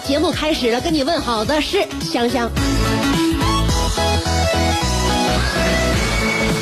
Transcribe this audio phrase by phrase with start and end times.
[0.00, 2.50] 节目开始了，跟你问好的是香香。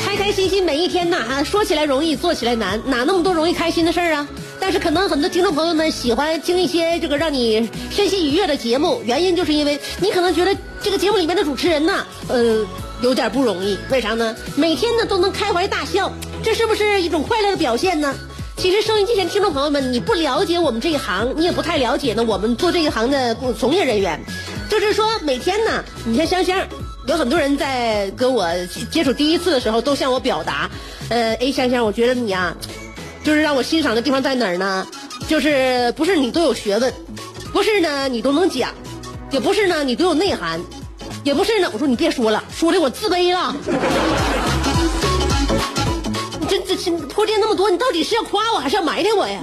[0.05, 4.27] 开开心心每一天呐，啊，说起来容易，做起来难，哪那么多容易开心的事儿啊？
[4.59, 12.65] 但是可能很多听众朋友们喜欢听一些这个让你身心愉悦的节目，原因就是因为你可能觉得这个节目里面的主持人呐，呃，
[13.01, 13.77] 有点不容易。
[13.89, 14.35] 为啥呢？
[14.55, 16.11] 每天呢都能开怀大笑，
[16.43, 18.13] 这是不是一种快乐的表现呢？
[18.61, 24.23] 其实收音机前听众朋友们，你不了解我们这一行，你也不太了解呢我们做这一行的从业人员。
[24.69, 26.67] 就是说每天呢，你像香香，
[27.07, 28.47] 有很多人在跟我
[28.91, 30.69] 接触第一次的时候，都向我表达，
[31.09, 32.55] 呃，哎，香香，我觉得你呀、
[33.23, 34.85] 就是让我欣赏的地方在哪儿呢？
[35.27, 36.93] 就是不是你都有学问，
[37.51, 38.69] 不是呢你都能讲，
[39.31, 40.61] 也不是呢你都有内涵，
[41.23, 43.55] 也不是呢，我说你别说了，说的我自卑了。
[46.51, 49.39] 这这这铺垫那么多，你到底是要夸我还是要埋汰我呀？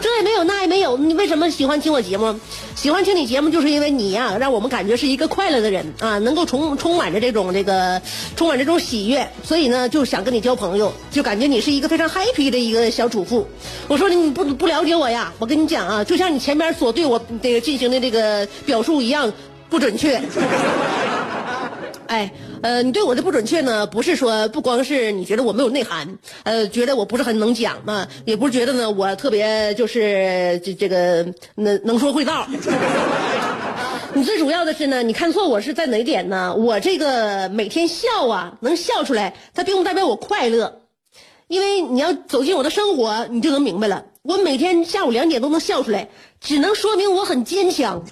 [0.00, 2.38] 这也没有，那也没有，你为什么喜欢听我节目？
[2.76, 8.00] 喜欢听你节目，就是因为你呀、让我们感觉是一个快乐的人啊，能够充充满着这种这个
[8.36, 13.44] 充满这种喜悦，所以呢，就想跟你交朋友，就感觉你是一个非常 happy 的一个小主妇。
[13.88, 19.32] 我说你不不了解我呀，我跟你讲啊，就像你前面所对我这个进行的这个表述一样
[19.68, 20.22] 不准确。
[22.06, 22.32] 哎，
[22.62, 32.46] 呃，你对我的不准确呢，不是说不光是你觉得我没有内涵，呃，觉得我不是很能讲嘛，也不是觉得呢我特别就是这这个能能说会道。
[34.12, 36.54] 你最主要的是呢，你看错我是在哪点呢？
[36.54, 40.80] 我这个每天笑啊，能笑出来，它并不代表我快乐，
[41.48, 44.04] 因为你要走进我的生活，你就能明白了。
[44.22, 46.08] 我每天下午两点都能笑出来，
[46.40, 48.02] 只能说明我很坚强。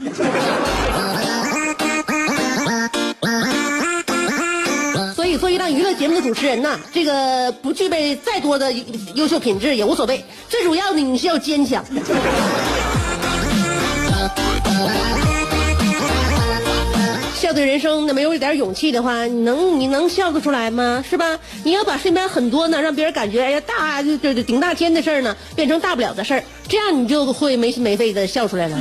[5.39, 8.73] 做一档娱乐节目的主持人呐，这个不具备再多的
[9.15, 11.85] 优秀品质也无所谓，最主要的你是要坚强。
[17.35, 21.05] 笑对人生，那没有一点勇气的话，你能你能笑得出来吗？
[21.09, 21.39] 是吧？
[21.63, 28.77] 你要把身边很多呢，让别人感觉哎呀大就就就顶大天的事儿呢，变成大不了的事儿，这样你就会没心没肺的笑出来了。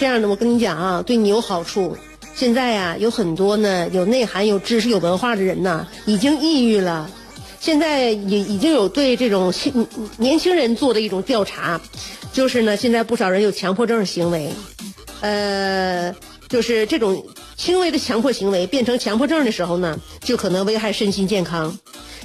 [0.00, 1.96] 这样的，我跟你讲啊，对你有好处。
[2.42, 7.08] 现在呀、有很多呢有内涵、有知识、有文化的人呐，已经抑郁了。
[7.60, 9.54] 现在也已经有对这种
[10.16, 11.80] 年轻人做的一种调查，
[12.32, 14.50] 就是呢，现在不少人有强迫症行为，
[15.20, 16.12] 呃，
[16.48, 17.24] 就是这种
[17.56, 21.78] 轻微的强迫行为变成强迫症的时候呢，就可能危害身心健康。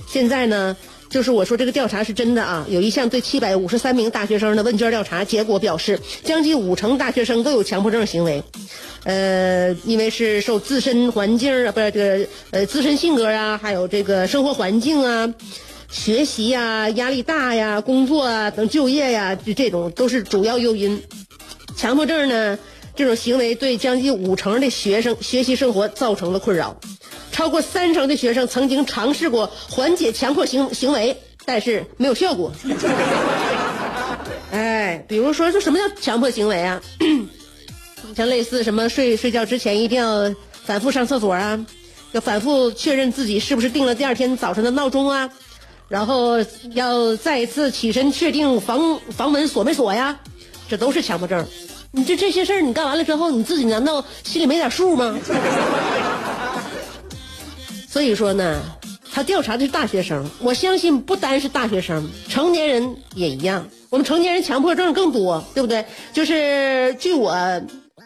[0.08, 0.76] 现在呢，
[1.10, 8.44] 就是我说这个调查是真的啊，有一项对七百五十三名大学生的问卷调查结果表示，将近五成大学生都有强迫症行为。
[9.04, 15.34] 呃，因为是受自身环境啊，不是这个呃自身性格啊，还有这个生活环境啊、
[15.90, 21.02] 学习呀、压力大呀、工作啊等就业呀，这这种都是主要诱因。
[21.78, 22.60] 强迫症呢，
[22.96, 26.78] 这种行为对将近五成的学生学习生活造成了困扰，
[27.32, 31.16] 超过三成的学生曾经尝试过缓解强迫行行为，
[31.46, 32.52] 但是没有效果。
[34.52, 36.82] 哎，比如说，这什么叫强迫行为啊？
[38.16, 40.34] 像类似什么睡睡觉之前一定要
[40.66, 41.60] 反复上厕所啊，
[42.14, 45.30] 要反复确认自己是不是定了第二天早晨的闹钟啊，
[45.90, 46.38] 然后
[46.74, 50.18] 要再一次起身确定房房门锁没锁呀，
[50.68, 51.46] 这都是强迫症。
[51.92, 55.20] 你这这些事儿你干完了之后，你自己难道心里没点数吗？
[57.90, 58.62] 所以说呢，
[59.12, 63.68] 他调查的是大学生，我相信不单是大学生，成年人也一样。
[63.90, 65.86] 我们成年人强迫症更多，对不对？
[66.14, 67.34] 就是据我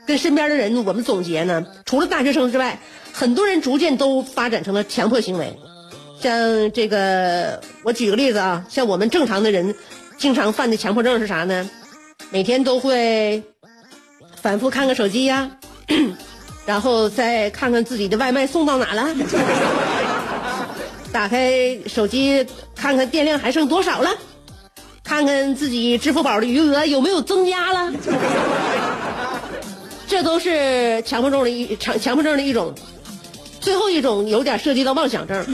[0.06, 2.80] 跟身边的人我们总结呢，除了大学生之外，
[3.12, 5.58] 很多人逐渐都发展成了强迫行为。
[6.22, 9.76] 像这个，我举个例子啊，像我们正常的人，
[10.20, 11.68] 经常犯的强迫症是啥呢？
[12.30, 13.44] 每天都会
[14.40, 15.50] 反复看个手机呀、
[16.66, 19.08] 然后再看看自己的外卖送到哪了，
[21.12, 24.10] 打开手机看看电量还剩多少了，
[25.04, 27.92] 看看自己支付宝的余额有没有增加了，
[30.08, 32.74] 这都是强迫症的一强强迫症的一种。
[33.60, 35.46] 最后一种有点涉及到妄想症。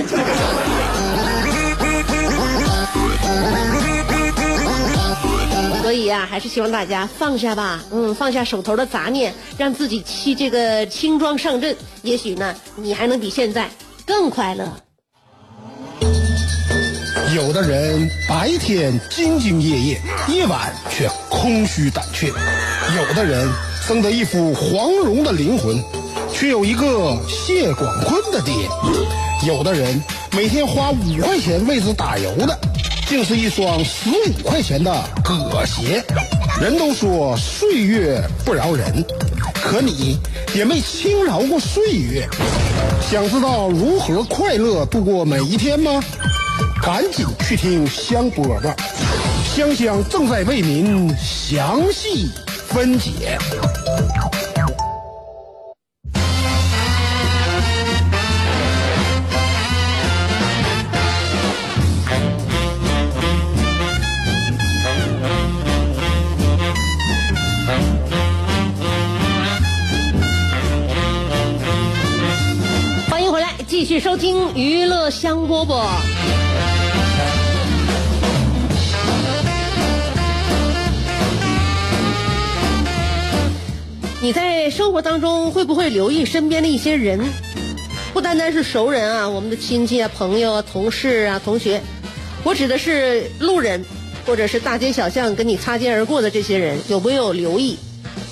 [6.08, 11.76] 呀，还是希望大家放下吧，嗯，放下手头的杂念，让自己去这个轻装上阵。
[12.02, 13.70] 也许呢，你还能比现在
[14.06, 14.66] 更快乐。
[17.36, 22.30] 有的人白天兢兢业业，夜晚却空虚胆怯；
[22.96, 23.48] 有的人
[23.86, 25.78] 生得一副黄蓉的灵魂，
[26.34, 28.54] 却有一个谢广坤的爹；
[29.46, 30.02] 有的人
[30.32, 32.58] 每天花五块钱为此打油的。
[33.08, 34.92] 竟是一双十五块钱的
[35.24, 36.04] 葛鞋。
[36.60, 39.06] 人都说岁月不饶人，
[39.54, 40.18] 可你
[40.54, 42.28] 也没轻饶过岁月。
[43.10, 46.04] 想知道如何快乐度过每一天吗？
[46.82, 48.74] 赶紧去听香饽饽，
[49.56, 52.30] 香香正在为您详细
[52.68, 53.38] 分解。
[74.00, 75.84] 收听娱乐香饽饽。
[84.22, 87.20] 你在生活当中会不会留意身边的一些人？
[88.14, 91.82] 不单单是熟人啊，我们的亲戚啊、朋友啊、同事啊、同学，
[92.44, 93.86] 我指的是路人，
[94.26, 97.78] 或者是大街小巷跟你擦肩而过的这些人，有没有留意？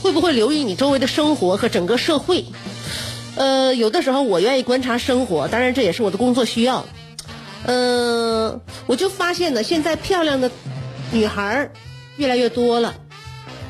[0.02, 2.46] 会不会留意你周围的生活和整个社会？
[3.36, 6.86] 呃，有的时候我愿意观察生活，当然这也是我的工作需要。
[7.66, 10.50] 嗯，我就发现呢，现在漂亮的
[11.12, 11.70] 女孩
[12.18, 12.96] 越来越多了，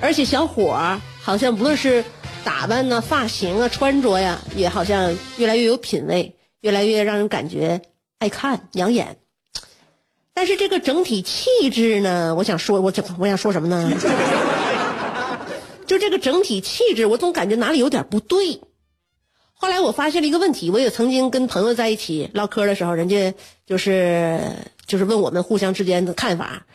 [0.01, 2.03] 而且小伙儿好像无论是
[2.43, 7.81] 打扮呢、发型啊、穿着呀，也好像越来越有品位，越来越让人感觉
[8.19, 9.17] 爱看、养眼。
[10.33, 13.89] 但是这个整体气质呢，我想说，我我想说什么呢？
[15.87, 18.59] 就这个整体气质，我总感觉哪里有点不对。
[19.57, 23.33] 后来我发现了一个问题，我也曾经跟朋友在一起唠嗑的时候，人家
[23.65, 24.39] 就是
[24.85, 26.65] 就是问我们互相之间的看法，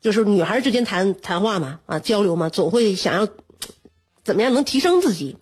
[0.00, 3.26] 就是女孩之间谈谈话嘛，啊交流嘛，总会想要
[4.22, 5.36] 怎么样能提升自己。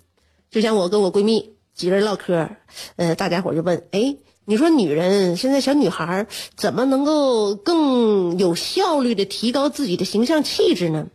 [0.50, 2.48] 就像我跟我闺蜜几个人唠嗑，
[2.94, 11.08] 呃，大家伙就问，哎，你说女人现在小女孩怎么能够更有效率的提高自己的形象气质呢？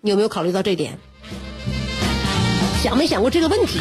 [0.00, 0.98] 你有没有考虑到这点？
[2.82, 3.78] 想没想过这个问题？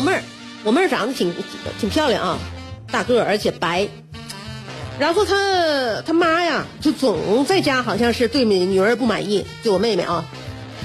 [0.00, 0.22] 我妹儿，
[0.64, 1.30] 我妹儿长得挺
[1.78, 2.38] 挺漂亮啊，
[2.90, 3.86] 大个儿而且白。
[4.98, 10.24] 然后她她妈呀，就总在家好像是对女儿不满意，对我妹妹啊，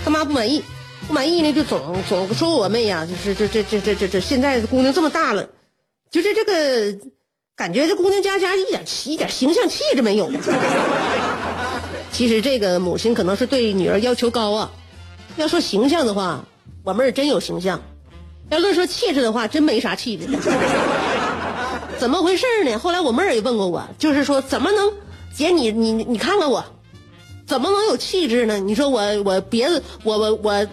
[0.04, 0.62] 她妈不满意，
[1.08, 5.48] 不满意呢就总总说我妹呀，就是这这这这这这现在姑娘这么大了，
[6.12, 7.08] 就是这个
[7.56, 10.30] 感觉这姑娘家家一点一点形象气质没有。
[12.12, 14.72] 其实这个母亲可能是对女儿要求高啊。
[15.38, 16.44] 要说形象的话，
[16.84, 17.82] 我妹儿真有形象。
[18.50, 20.28] 要论说气质的话，真没啥气质。
[21.98, 22.78] 怎么回事呢？
[22.78, 24.92] 后来我妹儿也问过我，就是说怎么能，
[25.34, 26.64] 姐你你你看看我，
[27.48, 28.58] 怎么能有气质呢？
[28.60, 30.68] 你说我我别的我我我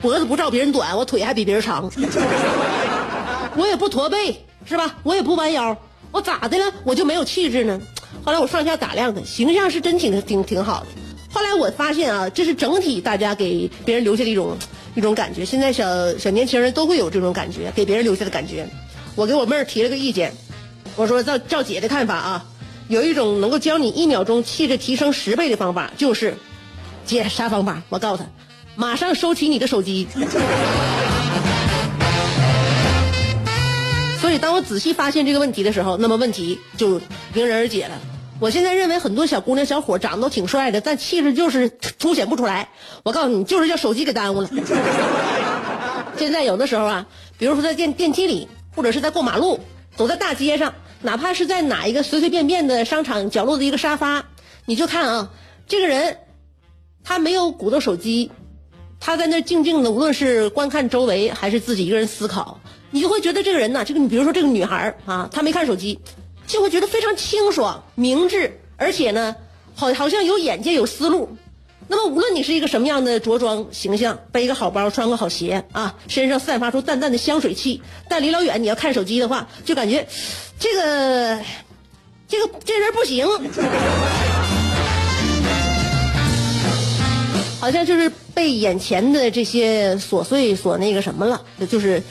[0.00, 1.90] 脖子不照别人短，我腿还比别人长，
[3.56, 4.94] 我也不驼背是吧？
[5.02, 5.76] 我也不弯腰，
[6.12, 6.72] 我咋的了？
[6.84, 7.80] 我就没有气质呢？
[8.24, 10.86] 后来我上下打量他，形象是真挺挺挺好的。
[11.32, 14.56] 后来我发现啊，这是整体大家给别人留下的一种。
[14.96, 15.84] 一种感觉，现在小
[16.18, 18.66] 小年轻人都会有这种感觉，给别人留下的感觉。
[19.14, 20.32] 我给我妹儿提了个意见，
[20.96, 22.44] 我说照照姐的看法啊，
[22.88, 26.34] 有一种能够教你一秒钟气质提升十倍的方法，就是
[27.04, 27.82] 姐啥方法？
[27.90, 28.28] 我告诉她，
[28.74, 30.08] 马上收起你的手机。
[34.20, 37.00] 所以当我仔细发现这个问题的时候，那么问题就
[37.34, 38.00] 迎刃而解了。
[38.38, 42.68] 我现在认为很多小姑娘、小伙长得都挺帅的，但气质就是凸显不出来。
[43.02, 44.50] 我告诉你，就是叫手机给耽误了。
[46.18, 47.06] 现在有的时候啊，
[47.38, 49.60] 比如说在电电梯里，或者是在过马路，
[49.96, 54.26] 走在大街上，哪怕是在哪一个随随便便的商场角落的一个沙发，
[54.66, 55.30] 你就看啊，
[55.66, 56.18] 这个人
[57.04, 58.30] 他没有鼓捣手机，
[59.00, 65.98] 他在那静静的，无论是观看周围还是自己一个人思考，你就会觉得这个人呢，这个你比如说这个女孩啊，她没看手机。
[66.46, 69.34] 就会觉得非常清爽、明智，而且呢，
[69.74, 71.36] 好好像有眼界有思路。
[71.88, 80.06] 那么无论你是一个什么样的着装形象，背一个好包，穿个好鞋啊，身上散发出淡淡的香水气，但离老远你要看手机的话，就感觉
[80.58, 81.40] 这个
[82.26, 83.26] 这个这人不行。
[87.60, 92.02] 好像就是被眼前的这些琐碎所那个什么了，就是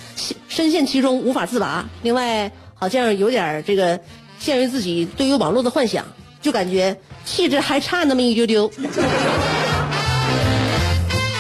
[0.48, 1.88] 深陷其中无法自拔。
[2.01, 4.00] 另外，好像有点这个
[4.46, 6.06] 限于自己对于网络的幻想，
[6.40, 8.72] 就感觉气质还差那么一丢丢。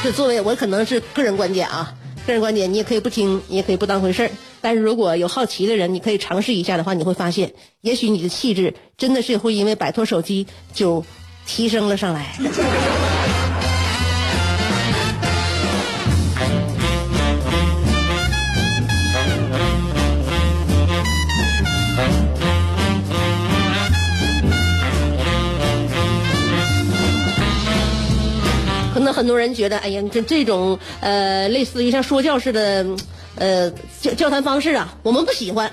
[0.03, 1.93] 这作为我可能是个人观点啊，
[2.25, 4.31] 个人观点你也可以不听，你也可以不当回事儿。
[4.59, 11.05] 但是如果有好奇的人，你可以尝试一下的话，你会发现，也许你的气质真的是会因为摆脱手机就
[11.45, 12.35] 提升了上来。
[29.15, 32.85] 很多人觉得，哎呀，这这种呃，类似于像说教似的，
[33.37, 35.71] 呃，交交谈方式啊，我们不喜欢，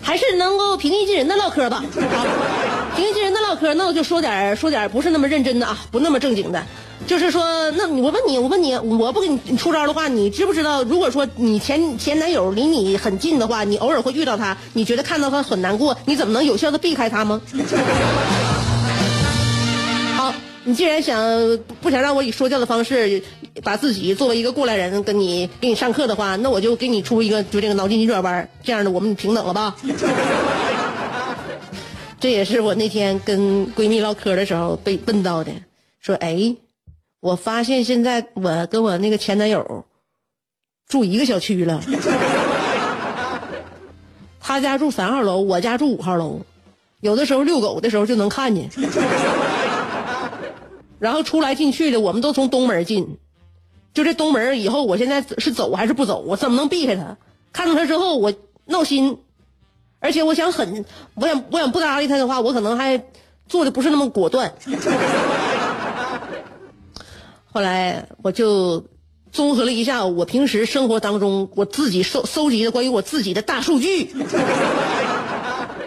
[0.00, 1.84] 还是能够平易近人的唠嗑吧。
[2.96, 6.64] 平易近人的唠嗑，那我就说点说点不是那么认真的啊，不那么正经的。
[7.06, 10.82] 就是说，那我问你，我问你，我不给你出招的话，你知不知道？
[10.82, 17.40] 如果说你前前男友离你很近的话，你偶尔会遇到他，你觉得看到他很难过，你怎么能有效的避开他吗？
[20.68, 23.22] 你既然想不想让我以说教的方式
[23.64, 29.74] 把自己作为一个过来人跟你给你上课的话，那我就给你出一个就这个脑筋急转弯，这样的我们平等了吧？
[32.20, 35.52] 这也是我那天跟闺蜜唠嗑的时候被问到的，
[36.00, 36.54] 说哎，
[37.20, 39.86] 我发现现在我跟我那个前男友
[40.86, 41.82] 住一个小区了，
[44.38, 46.42] 他家住三号楼，我家住五号楼，
[47.00, 48.68] 有的时候遛狗的时候就能看见。
[50.98, 53.18] 然后出来进去的，我们都从东门进，
[53.94, 56.18] 就这东门以后，我现在是走还是不走？
[56.20, 57.16] 我怎么能避开他？
[57.52, 58.32] 看到他之后，我
[58.66, 59.18] 闹心，
[60.00, 63.02] 而且我想很，我想我想不搭理他的话，我可能还
[63.48, 64.52] 做的不是那么果断。
[67.50, 68.84] 后来我就
[69.32, 74.10] 综合了一下我平时生活当中我自己搜搜集的关于我自己的大数据。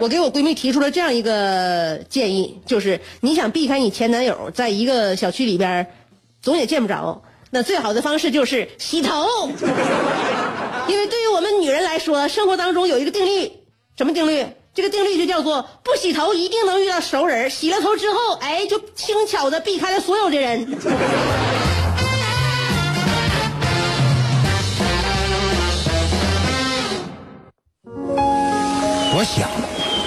[0.02, 5.86] 我给我闺蜜提出了这样一个建议，就是你想避开你前男友，在一个小区里边，
[6.42, 9.48] 总也见不着，那最好的方式就是洗头。
[10.90, 13.52] 因为对于我们女人来说，生活当中有一个定律，
[13.96, 14.44] 什么定律？
[14.74, 20.66] 这个定律就叫做不洗头一定能遇到熟人，洗了头之后，哎，就轻巧的避开了所有的人。
[29.14, 29.71] 我想。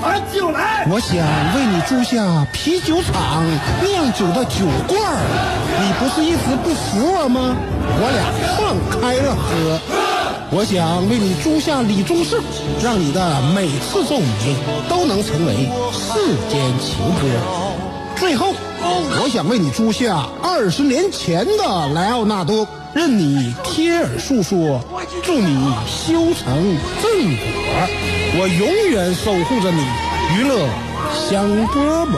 [0.00, 0.86] 把酒来！
[0.90, 1.18] 我想
[1.54, 3.44] 为你租下啤酒厂
[3.84, 5.20] 酿酒的酒罐儿，
[5.80, 7.54] 你不是一直不服我吗？
[8.00, 9.78] 我俩放开了喝。
[10.52, 12.42] 我想为你租下李宗盛，
[12.82, 14.56] 让你的每次奏鸣
[14.88, 17.28] 都能成为世间情歌。
[18.16, 18.52] 最后，
[19.22, 24.80] 我想为你租下二十年前的莱奥纳多，任你贴耳诉说，
[25.22, 28.19] 祝你修成正果。
[28.42, 29.84] 我永远守护着你，
[30.34, 30.66] 娱乐
[31.12, 32.16] 香饽饽。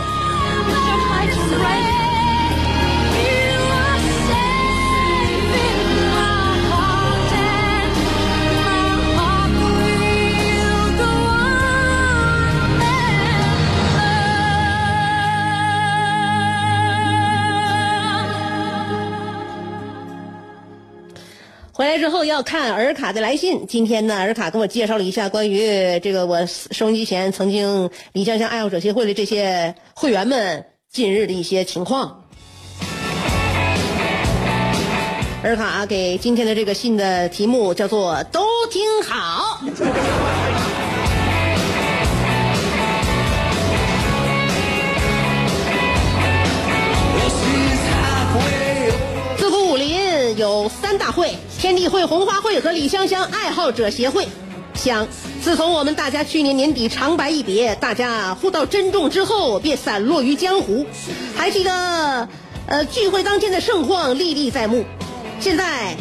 [21.98, 23.66] 之后要看尔卡的来信。
[23.66, 32.24] 今天呢，尔卡跟我介绍了一下关于这个我收音机前曾经李香香爱好者协会的这些会员们近日的一些情况。
[35.44, 39.60] 尔卡给今天的这个信的题目叫做“都挺好”。
[49.36, 51.36] 自古武林有三大会。
[51.62, 54.26] 天地会、红花会和李香香爱好者协会，
[54.74, 55.06] 想
[55.40, 60.84] 自从我们大家去年年底长白一别，大家互道珍重之后，便散落于江湖。
[61.36, 62.28] 还记得，
[62.66, 64.84] 呃，聚会当天的盛况历历在目。
[65.38, 65.96] 现在，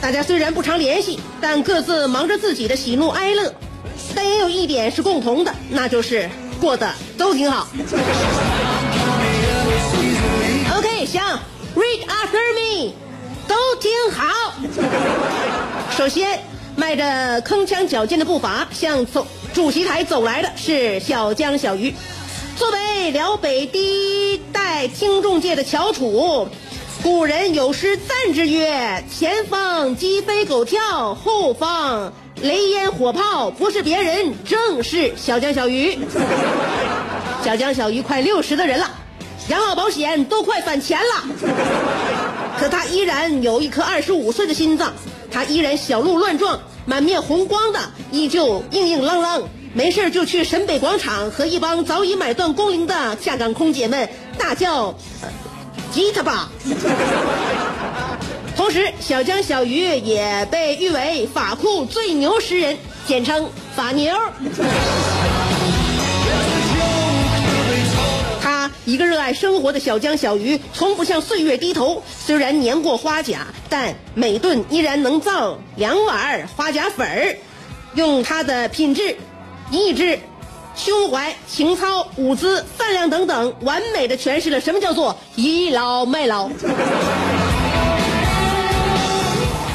[0.00, 3.52] 大家虽然不常联系，但各自忙着自己的喜怒哀乐，
[4.14, 6.88] 但也有一点是共同的，那就是过得
[7.18, 7.66] 都挺好。
[10.78, 11.40] OK，香
[11.74, 12.92] read after me，
[13.48, 14.52] 都听好。
[15.96, 16.42] 首先，
[16.76, 21.94] 迈着铿锵矫健的步伐向走主席台走来的是小江小鱼。
[22.56, 26.48] 作为辽北第一代听众界的翘楚。
[27.02, 35.98] 古人有诗赞之曰：“前方鸡飞狗跳，后方雷烟火炮，不是别人，正是小江小鱼。”
[37.44, 38.90] 小江小鱼快六十的人了，
[39.48, 41.24] 养老保险都快返钱了，
[42.58, 44.92] 可他依然有一颗二十五岁的心脏，
[45.30, 47.78] 他依然小鹿乱撞，满面红光的，
[48.10, 49.42] 依旧硬硬朗朗。
[49.72, 54.94] 没事就去沈北广场和一帮早已买断工龄的下岗空姐们大叫。
[55.92, 56.48] 吉他吧。
[58.56, 62.76] 同时，小江小鱼也被誉为法库最牛诗人，
[63.06, 64.12] 简称法牛。
[68.86, 72.04] 一个热爱生活的小江小鱼，从不向岁月低头。
[72.24, 77.36] 虽然年过花甲，但每顿依然能造两碗花甲粉儿。
[77.96, 79.16] 用他的品质、
[79.72, 80.20] 意志。
[80.76, 86.48] 胸怀、情操、舞姿、饭量等等，完美的诠释了什么叫做倚老卖老。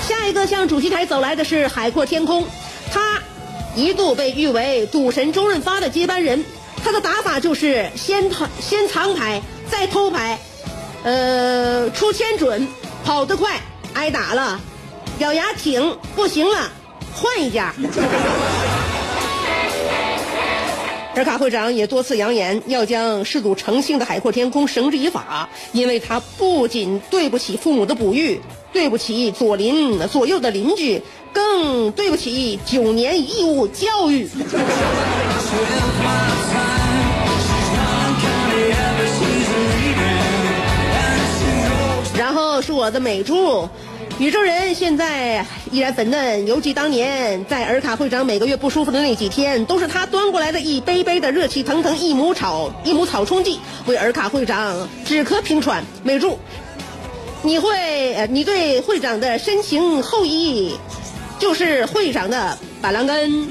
[0.08, 2.46] 下一个向主席台走来的是海阔天空，
[2.94, 3.20] 他
[3.76, 6.46] 一度被誉为赌神周润发的接班人。
[6.84, 10.40] 他的打法就是先藏先藏牌，再偷牌，
[11.04, 12.68] 呃，出千准，
[13.04, 13.62] 跑得快，
[13.94, 14.60] 挨打了，
[15.20, 16.72] 咬牙挺，不行了，
[17.14, 17.74] 换一家。
[21.14, 28.40] 尔卡会长也多次扬言要将嗜赌成性的海阔天空绳之以法，因为他不仅对不起父母的哺育，
[28.74, 31.02] 对不起左邻左右的邻居，
[31.34, 34.30] 更对不起九年义务教育。
[42.18, 43.68] 然后是我的美珠。
[44.20, 55.84] 宇宙人现在依然粉嫩，犹记当年在尔卡会长每个月不舒服的那几天，都是他端过来的一杯杯的热气腾腾益母草益母草冲剂，为尔卡会长止咳平喘。
[56.04, 56.38] 美柱，
[57.44, 60.76] 你会你对会长的深情厚谊，
[61.40, 63.48] 就是会长的板蓝根。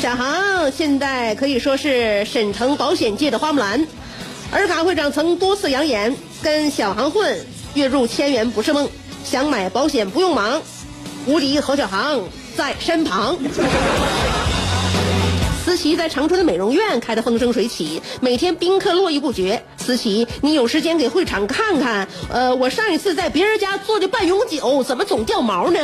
[0.00, 3.84] 小航现在可以说是沈城保险界的花木兰，
[4.52, 7.36] 尔卡会长曾多次扬言跟小航混。
[7.74, 8.88] 月入千元不是梦，
[9.24, 10.62] 想买保险不用忙，
[11.26, 12.20] 无敌何小航
[12.56, 13.36] 在身旁。
[15.78, 19.62] 思琪在长春的美容院开得风生水起，每天宾客络绎不绝。
[19.76, 22.08] 思琪，你有时间给会场看看？
[22.28, 25.78] 呃，我上一次在别人家做的半永久，怎么总掉毛呢？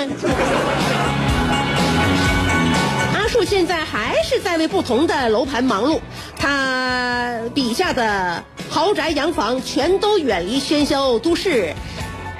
[3.14, 6.00] 阿树现在还是在为不同的楼盘忙碌，
[6.37, 8.42] 他底下的。
[8.68, 11.72] 豪宅洋房全都远离喧嚣都市。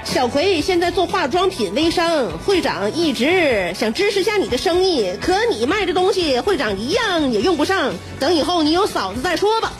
[0.05, 7.91] 小葵现在做化妆品微商，会长一直想支持下你的生意，可你卖的东西，会长一样也用不上。
[8.17, 9.73] 等以后你有嫂子再说吧。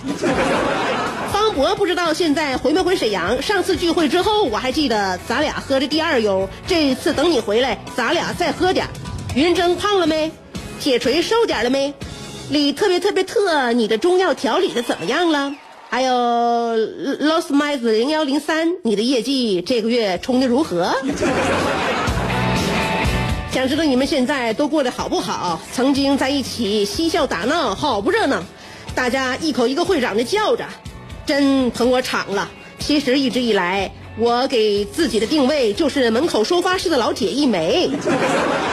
[1.31, 3.41] 方博不知道现在回没回沈阳？
[3.41, 6.49] 上次聚会之后，我还记得咱俩喝的第二悠。
[6.67, 8.87] 这次等你回来，咱俩再喝点。
[9.35, 10.31] 云峥胖了没？
[10.81, 11.93] 铁锤瘦点了没？
[12.49, 15.55] 李特别特别特，你的中药调理的怎么样了？
[15.95, 16.11] 还有
[17.21, 20.93] Lost Mice 零幺零三，你的业绩这个月冲的如何？
[23.49, 25.61] 想知道你们现在都过得好不好？
[25.71, 28.43] 曾经在一起嬉笑打闹，好不热闹。
[28.93, 30.65] 大家一口一个会长的叫着，
[31.25, 32.51] 真捧我场了。
[32.77, 37.89] 其实一直以来，我给自己的定位就是门口收发室的老铁一枚。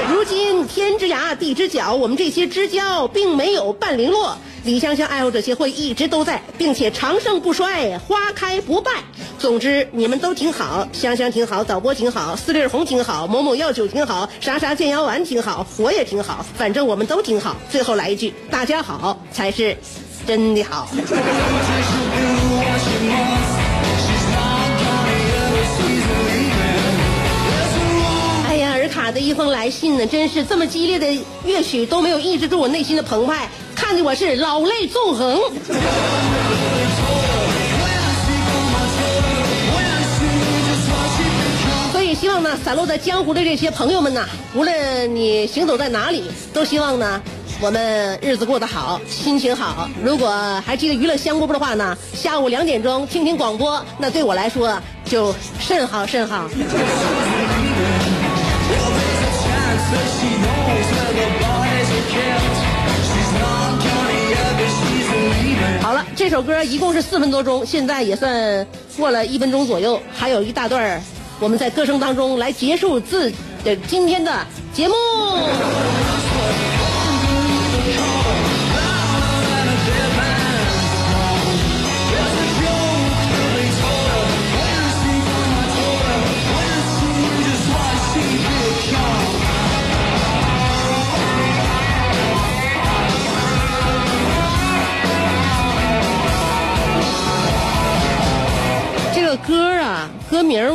[0.09, 4.39] 如今天之涯地之角，我们这些知交并没有半零落。
[4.65, 8.93] 李香香爱好者协会一直都在，并且长盛不衰，花开不败。
[9.37, 17.57] 总之，你们都挺好，香香挺好，导播挺好，四粒红挺好，某某药酒挺好，啥啥健腰丸挺好，我也挺好，反正我们都挺好。
[17.69, 19.77] 最后来一句，大家好才是
[20.25, 20.89] 真的好。
[29.13, 31.07] 的一封来信呢，真是这么激烈的
[31.45, 33.49] 乐曲都没有抑制住我内心的澎湃。
[33.75, 35.41] 看的我是老泪纵横，
[41.91, 47.21] 所以希望呢，散落在江湖的这些朋友们呢，无论你行走在哪里，都希望呢，
[47.61, 49.89] 我们日子过得好，心情好。
[50.03, 56.49] 如果还记得娱乐香饽饽的话呢，下午两点钟听听广播，那对我来说就甚好甚好。
[66.15, 71.01] 这首歌一共是四分多钟，现在也算过了一分钟左右，还有一大段儿
[71.41, 73.33] 我们在歌声当中来结束自
[73.65, 74.95] 的今天的节目。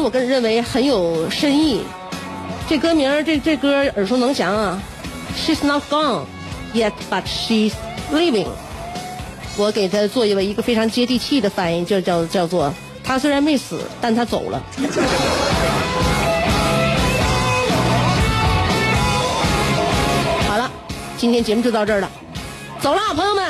[0.07, 1.83] 我个人认为很有深意。
[2.65, 4.81] 这歌名这这歌耳熟能详啊
[5.35, 6.21] ，She's not gone
[6.73, 7.73] yet, but she's
[8.13, 8.47] living。
[9.57, 14.63] 我给他做一个一个非常接地气的翻译，就叫叫做她虽然没死，但她走了。
[20.47, 20.71] 好了，
[21.17, 22.09] 今天节目就到这儿了，
[22.79, 23.43] 走了，朋友们。